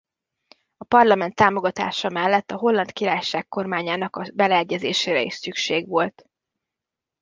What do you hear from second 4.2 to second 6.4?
beleegyezésére is szükség volt.